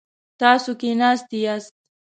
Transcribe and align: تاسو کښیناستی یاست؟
تاسو 0.39 0.69
کښیناستی 0.79 1.37
یاست؟ 1.45 1.73